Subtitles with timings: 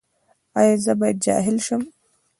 [0.59, 1.81] ایا زه باید جاهل شم؟